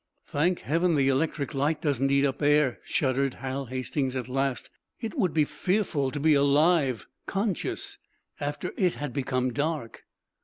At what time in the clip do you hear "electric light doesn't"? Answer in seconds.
1.09-2.09